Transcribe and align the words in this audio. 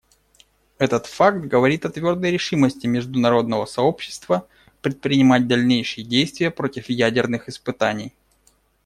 Этот 0.79 1.05
факт 1.05 1.45
говорит 1.45 1.85
о 1.85 1.89
твердой 1.91 2.31
решимости 2.31 2.87
международного 2.87 3.67
сообщества 3.67 4.47
предпринимать 4.81 5.47
дальнейшие 5.47 6.03
действия 6.03 6.49
против 6.49 6.89
ядерных 6.89 7.47
испытаний. 7.47 8.11